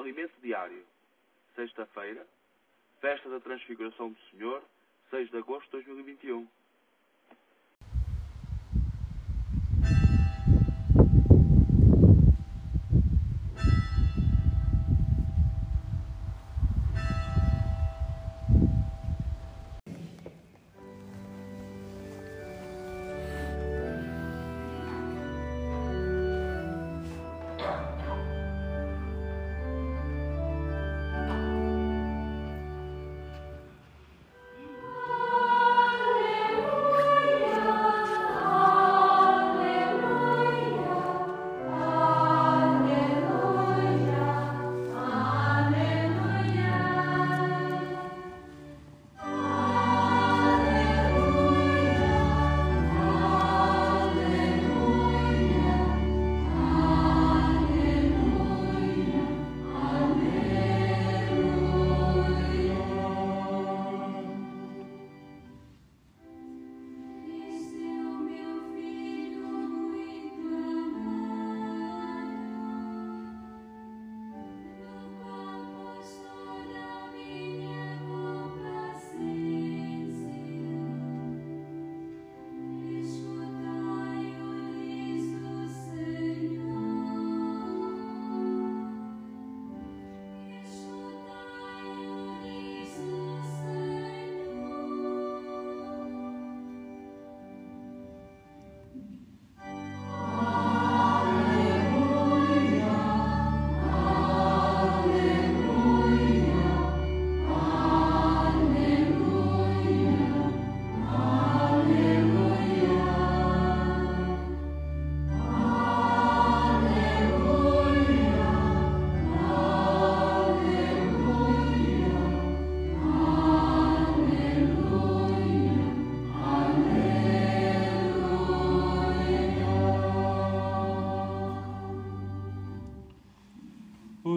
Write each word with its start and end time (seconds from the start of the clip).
Alimento 0.00 0.32
diário. 0.40 0.82
Sexta-feira, 1.54 2.26
Festa 3.02 3.28
da 3.28 3.38
Transfiguração 3.38 4.10
do 4.10 4.18
Senhor, 4.30 4.62
6 5.10 5.30
de 5.30 5.36
agosto 5.36 5.78
de 5.78 5.84
2021. 5.84 6.48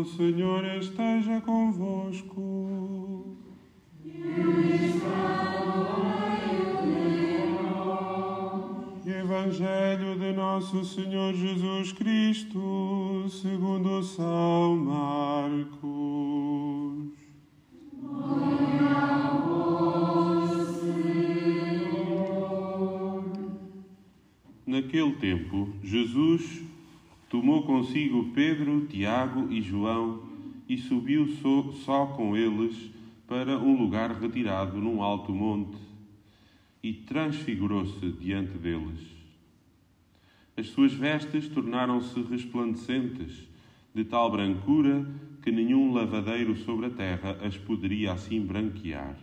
Senhor 0.05 0.65
esteja 0.65 1.41
convosco. 1.41 3.37
Evangelho 9.05 10.17
de 10.19 10.31
Nosso 10.33 10.83
Senhor 10.85 11.33
Jesus 11.33 11.91
Cristo, 11.91 13.25
segundo 13.29 14.03
São 14.03 14.75
Marcos. 14.77 15.83
Naquele 24.65 25.11
tempo, 25.13 25.69
Jesus 25.83 26.63
tomou 27.33 27.63
consigo 27.63 28.25
Pedro, 28.25 28.85
Tiago 28.85 29.51
e 29.51 29.59
João 29.59 30.21
e 30.69 30.77
subiu 30.77 31.27
só, 31.41 31.71
só 31.83 32.05
com 32.05 32.37
eles 32.37 32.91
para 33.27 33.57
um 33.57 33.75
lugar 33.75 34.11
retirado 34.21 34.77
num 34.77 35.01
alto 35.01 35.33
monte 35.33 35.79
e 36.83 36.93
transfigurou-se 36.93 38.07
diante 38.19 38.55
deles. 38.59 38.99
As 40.55 40.67
suas 40.67 40.93
vestes 40.93 41.47
tornaram-se 41.47 42.21
resplandecentes, 42.21 43.47
de 43.95 44.05
tal 44.05 44.29
brancura 44.29 45.03
que 45.41 45.51
nenhum 45.51 45.91
lavadeiro 45.91 46.55
sobre 46.57 46.85
a 46.85 46.91
terra 46.91 47.39
as 47.41 47.57
poderia 47.57 48.11
assim 48.11 48.45
branquear. 48.45 49.17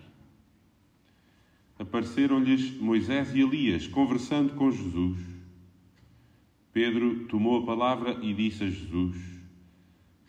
Apareceram-lhes 1.78 2.77
Moisés 2.77 3.32
e 3.37 3.41
Elias 3.41 3.87
conversando 3.87 4.54
com 4.54 4.69
Jesus. 4.72 5.40
Pedro 6.72 7.26
tomou 7.26 7.58
a 7.58 7.66
palavra 7.66 8.19
e 8.22 8.32
disse 8.32 8.62
a 8.62 8.70
Jesus: 8.70 9.16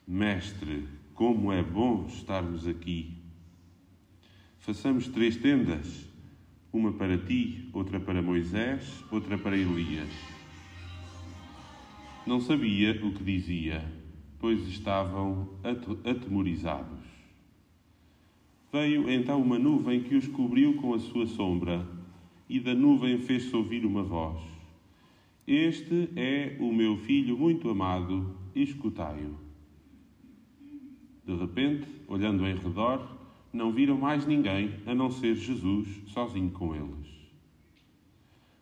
Mestre, 0.08 0.88
como 1.14 1.52
é 1.52 1.62
bom 1.62 2.08
estarmos 2.08 2.68
aqui. 2.68 3.14
Façamos 4.58 5.08
três 5.08 5.38
tendas, 5.38 6.10
uma 6.74 6.94
para 6.94 7.16
ti, 7.16 7.70
outra 7.72 8.00
para 8.00 8.24
Moisés, 8.24 9.04
outra 9.12 9.38
para 9.38 9.56
Elias. 9.56 10.10
Não 12.26 12.42
sabia 12.42 13.00
o 13.06 13.12
que 13.14 13.24
dizia, 13.24 13.84
pois 14.40 14.68
estavam 14.68 15.48
atemorizados. 16.04 17.06
Veio 18.72 19.12
então 19.12 19.40
uma 19.40 19.60
nuvem 19.60 20.02
que 20.02 20.16
os 20.16 20.28
cobriu 20.28 20.76
com 20.78 20.96
a 20.96 21.00
sua 21.00 21.28
sombra, 21.28 21.88
e 22.50 22.60
da 22.60 22.74
nuvem 22.74 23.20
fez-se 23.20 23.56
ouvir 23.56 23.86
uma 23.86 24.02
voz. 24.02 24.61
Este 25.54 26.08
é 26.16 26.56
o 26.62 26.72
meu 26.72 26.96
filho 26.96 27.38
muito 27.38 27.70
amado, 27.70 28.38
escutai-o. 28.56 29.36
De 31.26 31.36
repente, 31.36 31.86
olhando 32.08 32.48
em 32.48 32.56
redor, 32.56 33.06
não 33.52 33.70
viram 33.70 33.98
mais 33.98 34.26
ninguém 34.26 34.72
a 34.86 34.96
não 34.96 35.12
ser 35.12 35.36
Jesus 35.36 35.90
sozinho 36.08 36.52
com 36.52 36.74
eles. 36.74 37.06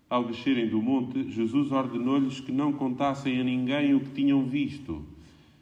Ao 0.10 0.24
descerem 0.24 0.68
do 0.68 0.82
monte, 0.82 1.30
Jesus 1.30 1.72
ordenou-lhes 1.72 2.40
que 2.40 2.52
não 2.52 2.74
contassem 2.74 3.40
a 3.40 3.44
ninguém 3.44 3.94
o 3.94 4.00
que 4.00 4.10
tinham 4.10 4.48
visto, 4.48 5.06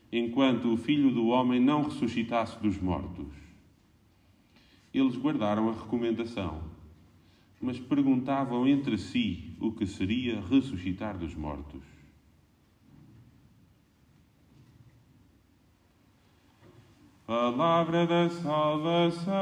enquanto 0.09 0.71
o 0.71 0.77
filho 0.77 1.11
do 1.11 1.27
homem 1.27 1.59
não 1.59 1.83
ressuscitasse 1.83 2.57
dos 2.63 2.81
mortos. 2.81 3.27
Eles 4.93 5.17
guardaram 5.17 5.67
a 5.67 5.73
recomendação, 5.73 6.61
mas 7.59 7.79
perguntavam 7.79 8.67
entre 8.67 8.97
si 8.97 9.55
o 9.59 9.71
que 9.71 9.87
seria 9.87 10.41
ressuscitar 10.41 11.17
dos 11.17 11.33
mortos. 11.35 11.81
Palavra 17.25 18.07
da 18.07 18.29
salvação. 18.29 19.37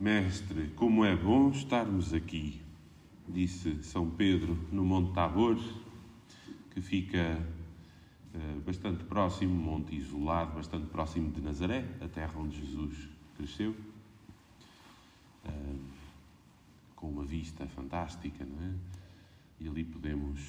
Mestre, 0.00 0.66
como 0.74 1.04
é 1.04 1.14
bom 1.14 1.50
estarmos 1.50 2.12
aqui, 2.12 2.60
disse 3.28 3.82
São 3.82 4.10
Pedro 4.10 4.58
no 4.70 4.84
Monte 4.84 5.12
Tabor, 5.12 5.56
que 6.70 6.80
fica 6.80 7.38
eh, 8.34 8.60
bastante 8.64 9.04
próximo, 9.04 9.54
monte 9.54 9.94
isolado, 9.94 10.54
bastante 10.54 10.86
próximo 10.86 11.30
de 11.30 11.40
Nazaré, 11.40 11.84
a 12.00 12.08
terra 12.08 12.32
onde 12.38 12.58
Jesus 12.58 13.08
cresceu, 13.36 13.76
eh, 15.44 15.76
com 16.96 17.10
uma 17.10 17.24
vista 17.24 17.66
fantástica, 17.66 18.44
não 18.44 18.62
é? 18.64 18.74
E 19.60 19.68
ali 19.68 19.84
podemos 19.84 20.40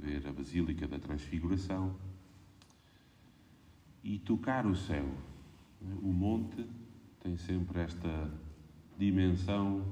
ver 0.00 0.26
a 0.26 0.32
Basílica 0.32 0.86
da 0.86 0.98
Transfiguração 0.98 1.96
e 4.04 4.18
tocar 4.18 4.66
o 4.66 4.76
céu. 4.76 5.04
é? 5.82 5.94
O 6.02 6.12
monte 6.12 6.64
tem 7.20 7.36
sempre 7.36 7.80
esta 7.80 8.30
dimensão 8.98 9.84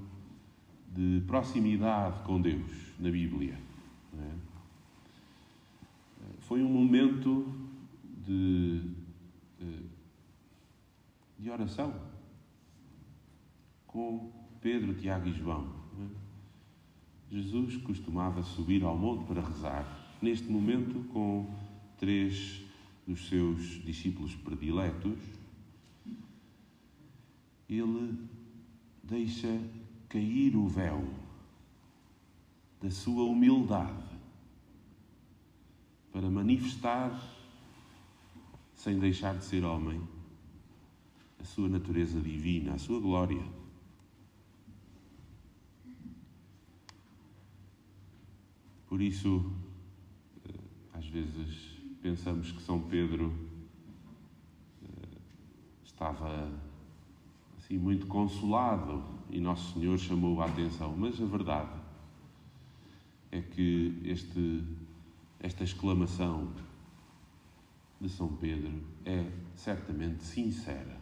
de 0.94 1.22
proximidade 1.26 2.22
com 2.24 2.40
Deus 2.40 2.92
na 2.98 3.10
Bíblia. 3.10 3.58
É? 4.16 4.30
Foi 6.40 6.62
um 6.62 6.68
momento 6.68 7.52
de, 8.24 8.82
de 11.38 11.50
oração 11.50 11.94
com 13.86 14.30
Pedro, 14.60 14.94
Tiago 14.94 15.28
e 15.28 15.32
João. 15.32 15.68
É? 16.00 17.34
Jesus 17.34 17.76
costumava 17.78 18.42
subir 18.42 18.84
ao 18.84 18.96
monte 18.96 19.26
para 19.26 19.42
rezar, 19.42 20.16
neste 20.22 20.48
momento 20.48 21.04
com 21.12 21.50
três 21.98 22.62
dos 23.06 23.28
seus 23.28 23.82
discípulos 23.84 24.34
prediletos, 24.34 25.18
ele 27.68 28.18
deixa 29.02 29.60
cair 30.14 30.54
o 30.54 30.68
véu 30.68 31.04
da 32.80 32.88
sua 32.88 33.24
humildade 33.24 34.16
para 36.12 36.30
manifestar, 36.30 37.20
sem 38.76 38.96
deixar 39.00 39.36
de 39.36 39.44
ser 39.44 39.64
homem, 39.64 40.00
a 41.40 41.44
sua 41.44 41.68
natureza 41.68 42.20
divina, 42.20 42.74
a 42.74 42.78
sua 42.78 43.00
glória. 43.00 43.42
Por 48.86 49.02
isso, 49.02 49.52
eh, 50.48 50.60
às 50.92 51.08
vezes 51.08 51.76
pensamos 52.00 52.52
que 52.52 52.62
São 52.62 52.80
Pedro 52.80 53.34
eh, 54.80 55.18
estava 55.82 56.52
muito 57.78 58.06
consolado 58.06 59.02
e 59.30 59.40
Nosso 59.40 59.74
Senhor 59.74 59.98
chamou 59.98 60.40
a 60.40 60.46
atenção, 60.46 60.94
mas 60.96 61.20
a 61.20 61.24
verdade 61.24 61.70
é 63.30 63.40
que 63.40 64.00
este, 64.04 64.62
esta 65.40 65.64
exclamação 65.64 66.52
de 68.00 68.08
São 68.08 68.28
Pedro 68.28 68.72
é 69.04 69.28
certamente 69.54 70.22
sincera. 70.22 71.00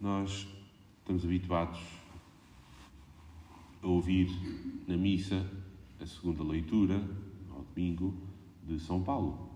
Nós 0.00 0.46
estamos 0.98 1.24
habituados 1.24 1.80
a 3.82 3.86
ouvir 3.86 4.28
na 4.86 4.96
missa 4.96 5.44
a 6.00 6.06
segunda 6.06 6.44
leitura, 6.44 7.02
ao 7.50 7.62
domingo, 7.62 8.14
de 8.64 8.78
São 8.78 9.02
Paulo. 9.02 9.50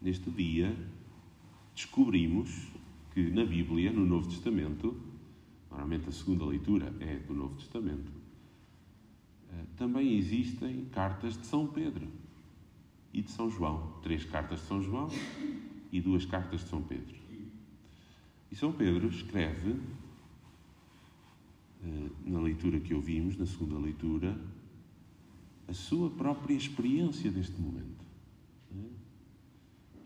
Neste 0.00 0.30
dia, 0.30 0.76
descobrimos 1.74 2.68
que 3.20 3.30
na 3.30 3.44
Bíblia, 3.44 3.92
no 3.92 4.06
Novo 4.06 4.28
Testamento, 4.28 4.96
normalmente 5.70 6.08
a 6.08 6.12
segunda 6.12 6.46
leitura 6.46 6.94
é 7.00 7.18
do 7.18 7.34
Novo 7.34 7.54
Testamento, 7.56 8.10
eh, 9.52 9.64
também 9.76 10.16
existem 10.16 10.86
cartas 10.86 11.36
de 11.36 11.46
São 11.46 11.66
Pedro 11.66 12.08
e 13.12 13.20
de 13.20 13.30
São 13.30 13.50
João. 13.50 14.00
Três 14.02 14.24
cartas 14.24 14.60
de 14.60 14.66
São 14.66 14.82
João 14.82 15.10
e 15.92 16.00
duas 16.00 16.24
cartas 16.24 16.62
de 16.62 16.70
São 16.70 16.82
Pedro. 16.82 17.14
E 18.50 18.56
São 18.56 18.72
Pedro 18.72 19.08
escreve, 19.08 19.76
eh, 21.84 22.08
na 22.24 22.40
leitura 22.40 22.80
que 22.80 22.94
ouvimos, 22.94 23.36
na 23.36 23.44
segunda 23.44 23.78
leitura, 23.78 24.40
a 25.68 25.74
sua 25.74 26.08
própria 26.08 26.54
experiência 26.54 27.30
deste 27.30 27.60
momento. 27.60 28.02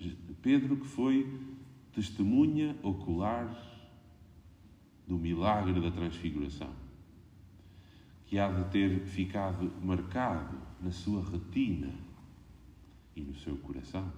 Eh, 0.01 0.11
Pedro, 0.43 0.77
que 0.77 0.87
foi 0.87 1.54
testemunha 1.95 2.77
ocular 2.83 3.49
do 5.07 5.17
milagre 5.17 5.81
da 5.81 5.91
transfiguração, 5.91 6.73
que 8.27 8.39
há 8.39 8.51
de 8.51 8.71
ter 8.71 9.01
ficado 9.07 9.71
marcado 9.83 10.59
na 10.81 10.91
sua 10.91 11.23
retina 11.31 11.93
e 13.15 13.21
no 13.21 13.35
seu 13.37 13.57
coração. 13.59 14.13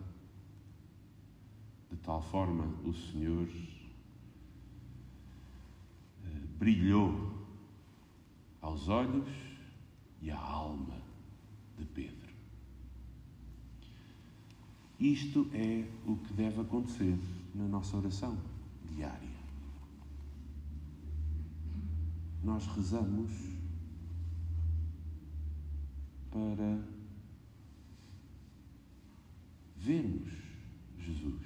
De 1.91 1.97
tal 1.99 2.23
forma 2.23 2.65
o 2.85 2.93
Senhor 2.95 3.47
eh, 6.25 6.41
brilhou 6.59 7.47
aos 8.61 8.89
olhos 8.89 9.29
e 10.23 10.31
à 10.31 10.39
alma 10.39 10.97
de 11.79 11.85
Pedro. 11.85 12.17
Isto 14.99 15.47
é 15.53 15.85
o 16.07 16.17
que 16.17 16.33
deve 16.33 16.63
acontecer 16.63 17.17
na 17.57 17.67
nossa 17.67 17.97
oração 17.97 18.39
diária. 18.85 19.35
Nós 22.45 22.67
rezamos 22.67 23.33
para 26.31 26.79
vermos 29.79 30.33
Jesus, 30.99 31.43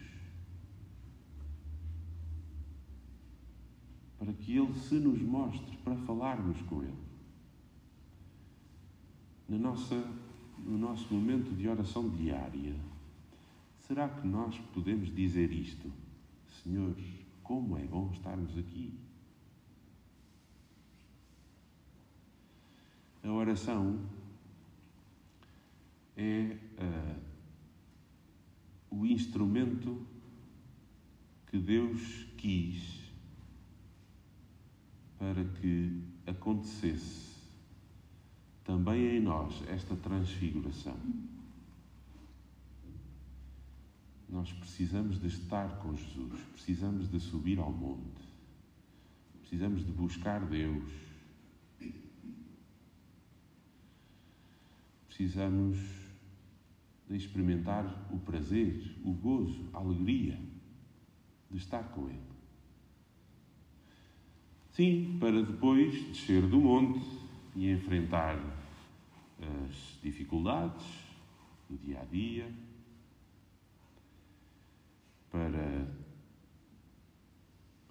para 4.19 4.33
que 4.33 4.57
Ele 4.57 4.75
se 4.75 4.97
nos 4.97 5.23
mostre, 5.23 5.77
para 5.79 5.97
falarmos 5.97 6.61
com 6.63 6.83
Ele. 6.83 7.11
Na 9.49 9.59
nossa, 9.59 9.95
no 10.59 10.77
nosso 10.77 11.15
momento 11.15 11.55
de 11.55 11.69
oração 11.69 12.09
diária, 12.11 12.75
será 13.91 14.09
que 14.09 14.25
nós 14.25 14.57
podemos 14.73 15.13
dizer 15.13 15.51
isto? 15.51 15.93
Senhor, 16.63 16.95
como 17.43 17.77
é 17.77 17.85
bom 17.85 18.13
estarmos 18.13 18.57
aqui. 18.57 18.95
A 23.25 23.33
oração 23.33 23.99
é 26.17 26.57
uh, 26.79 27.21
o 28.93 29.05
instrumento 29.05 30.07
que 31.49 31.59
Deus 31.59 32.29
quis 32.39 33.11
para 35.19 35.45
que 35.45 36.01
acontecesse 36.29 37.41
também 38.63 39.17
em 39.17 39.21
nós 39.21 39.61
esta 39.67 39.97
transfiguração. 39.97 40.97
Nós 44.31 44.53
precisamos 44.53 45.21
de 45.21 45.27
estar 45.27 45.79
com 45.79 45.95
Jesus, 45.95 46.41
precisamos 46.53 47.11
de 47.11 47.19
subir 47.19 47.59
ao 47.59 47.73
monte, 47.73 48.23
precisamos 49.41 49.85
de 49.85 49.91
buscar 49.91 50.47
Deus, 50.47 50.93
precisamos 55.09 55.79
de 57.09 57.17
experimentar 57.17 58.09
o 58.13 58.19
prazer, 58.21 58.97
o 59.05 59.13
gozo, 59.13 59.69
a 59.73 59.79
alegria 59.79 60.41
de 61.51 61.59
estar 61.59 61.83
com 61.91 62.09
Ele. 62.09 62.31
Sim, 64.71 65.19
para 65.19 65.43
depois 65.43 65.93
descer 66.07 66.47
do 66.47 66.61
monte 66.61 67.05
e 67.57 67.69
enfrentar 67.69 68.39
as 69.41 70.01
dificuldades 70.01 70.87
do 71.69 71.77
dia 71.77 72.01
a 72.01 72.05
dia 72.05 72.49
para 75.31 75.87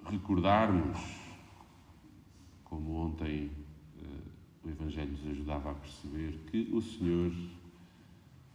recordarmos, 0.06 1.00
como 2.64 2.94
ontem 2.96 3.52
uh, 4.02 4.68
o 4.68 4.70
Evangelho 4.70 5.12
nos 5.12 5.28
ajudava 5.28 5.72
a 5.72 5.76
perceber, 5.76 6.38
que 6.48 6.70
o 6.74 6.82
Senhor, 6.82 7.32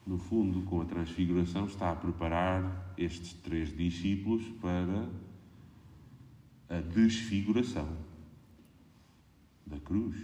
no 0.07 0.19
fundo, 0.19 0.63
com 0.63 0.81
a 0.81 0.85
transfiguração, 0.85 1.67
está 1.67 1.93
a 1.93 1.97
preparar 1.97 2.95
estes 2.99 3.33
três 3.35 3.75
discípulos 3.77 4.45
para 4.61 5.09
a 6.69 6.81
desfiguração 6.81 7.97
da 9.67 9.79
cruz 9.81 10.17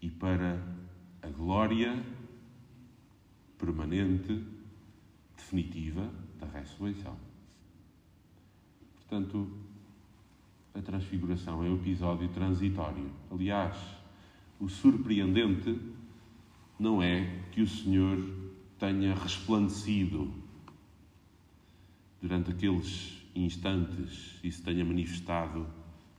e 0.00 0.08
para 0.10 0.62
a 1.22 1.28
glória 1.28 2.04
permanente 3.58 4.53
definitiva 5.54 6.10
da 6.40 6.46
ressurreição. 6.46 7.16
Portanto, 8.96 9.48
a 10.74 10.82
transfiguração 10.82 11.64
é 11.64 11.68
um 11.68 11.76
episódio 11.76 12.28
transitório. 12.30 13.08
Aliás, 13.30 13.76
o 14.58 14.68
surpreendente 14.68 15.78
não 16.78 17.00
é 17.00 17.42
que 17.52 17.62
o 17.62 17.68
Senhor 17.68 18.18
tenha 18.78 19.14
resplandecido 19.14 20.32
durante 22.20 22.50
aqueles 22.50 23.22
instantes 23.34 24.40
e 24.42 24.50
se 24.50 24.62
tenha 24.62 24.84
manifestado 24.84 25.66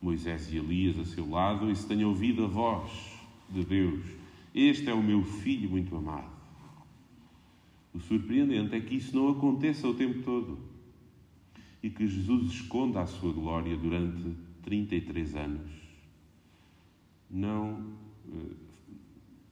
Moisés 0.02 0.52
e 0.54 0.58
Elias 0.58 0.98
a 1.00 1.06
seu 1.06 1.30
lado 1.30 1.70
e 1.70 1.76
se 1.76 1.86
tenha 1.88 2.08
ouvido 2.08 2.46
a 2.46 2.48
voz 2.48 2.92
de 3.50 3.66
Deus: 3.66 4.06
Este 4.54 4.90
é 4.90 4.94
o 4.94 5.04
meu 5.04 5.24
filho 5.24 5.70
muito 5.70 5.96
amado. 5.96 6.35
O 7.96 8.00
surpreendente 8.02 8.76
é 8.76 8.82
que 8.82 8.96
isso 8.96 9.16
não 9.16 9.30
aconteça 9.30 9.88
o 9.88 9.94
tempo 9.94 10.22
todo. 10.22 10.76
e 11.82 11.90
que 11.90 12.08
Jesus 12.08 12.52
esconda 12.52 13.02
a 13.02 13.06
sua 13.06 13.32
glória 13.32 13.78
durante 13.78 14.36
33 14.64 15.36
anos. 15.36 15.72
Não 17.30 17.94
eh, 18.28 18.56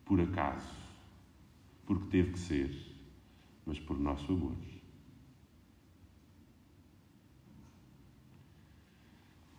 por 0.03 0.19
acaso, 0.19 0.75
porque 1.85 2.07
teve 2.07 2.31
que 2.31 2.39
ser, 2.39 2.75
mas 3.67 3.79
por 3.79 3.99
nosso 3.99 4.31
amor. 4.31 4.55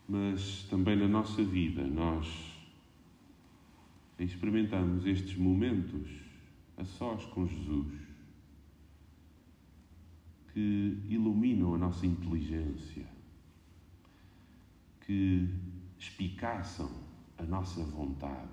Mas 0.09 0.65
também 0.69 0.97
na 0.97 1.07
nossa 1.07 1.45
vida 1.45 1.85
nós 1.85 2.27
experimentamos 4.19 5.07
estes 5.07 5.37
momentos 5.37 6.11
a 6.77 6.85
sós 6.85 7.25
com 7.27 7.47
Jesus 7.47 8.04
que 10.55 11.03
iluminam 11.09 11.75
a 11.75 11.79
nossa 11.79 12.07
inteligência, 12.07 13.05
que 15.01 15.53
espicaçam 15.99 16.89
a 17.37 17.43
nossa 17.43 17.83
vontade, 17.83 18.53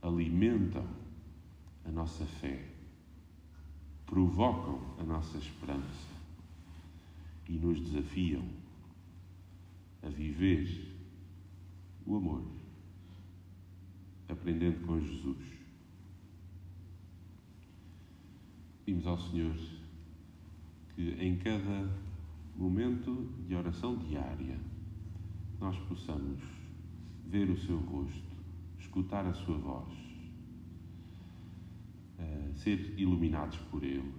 alimentam 0.00 0.86
a 1.84 1.90
nossa 1.90 2.24
fé, 2.24 2.64
provocam 4.06 4.80
a 5.00 5.02
nossa 5.02 5.36
esperança 5.36 6.14
e 7.48 7.54
nos 7.54 7.80
desafiam 7.80 8.46
a 10.00 10.08
viver 10.08 10.94
o 12.06 12.16
amor, 12.16 12.44
aprendendo 14.28 14.86
com 14.86 15.00
Jesus. 15.00 15.65
Pedimos 18.86 19.08
ao 19.08 19.18
Senhor 19.18 19.56
que 20.94 21.10
em 21.18 21.36
cada 21.38 21.90
momento 22.54 23.34
de 23.48 23.56
oração 23.56 23.96
diária 23.96 24.60
nós 25.58 25.76
possamos 25.88 26.40
ver 27.26 27.50
o 27.50 27.58
seu 27.58 27.78
rosto, 27.78 28.30
escutar 28.78 29.26
a 29.26 29.34
sua 29.34 29.58
voz, 29.58 29.92
eh, 32.16 32.52
ser 32.54 32.94
iluminados 32.96 33.58
por 33.72 33.82
Ele, 33.82 34.14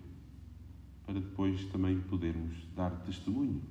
para 1.06 1.14
depois 1.14 1.64
também 1.68 2.02
podermos 2.02 2.68
dar 2.76 2.92
testemunho 3.06 3.62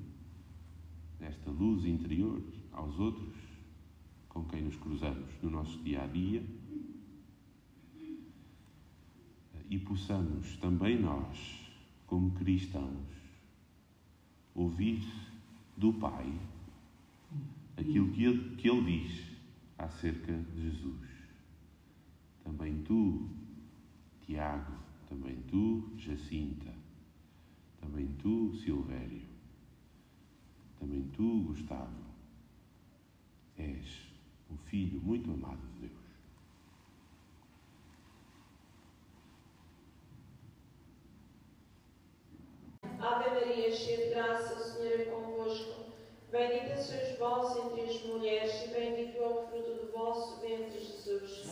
desta 1.21 1.50
luz 1.50 1.85
interior 1.85 2.43
aos 2.73 2.99
outros 2.99 3.37
com 4.31 4.47
quem 4.47 4.62
nos 4.62 4.76
cruzamos 4.76 5.29
no 5.43 5.50
nosso 5.50 5.79
dia 5.83 6.05
a 6.05 6.07
dia 6.07 6.43
e 9.69 9.79
possamos 9.79 10.57
também 10.59 11.01
nós, 11.01 11.71
como 12.07 12.31
cristãos, 12.33 13.07
ouvir 14.55 15.05
do 15.77 15.93
Pai 15.93 16.33
aquilo 17.77 18.11
que 18.13 18.25
ele, 18.25 18.57
que 18.57 18.69
ele 18.69 19.03
diz 19.03 19.37
acerca 19.79 20.33
de 20.33 20.63
Jesus. 20.63 21.07
Também 22.43 22.83
tu, 22.83 23.29
Tiago, 24.25 24.73
também 25.09 25.37
tu, 25.49 25.91
Jacinta, 25.99 26.73
também 27.81 28.07
tu, 28.19 28.55
Silvério, 28.55 29.23
também 30.79 31.03
tu, 31.13 31.43
Gustavo, 31.43 32.07
és 33.57 34.07
um 34.51 34.57
filho 34.57 35.01
muito 35.01 35.31
amado 35.31 35.61
de 35.75 35.89
Deus. 35.89 36.06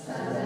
Santa 0.06 0.43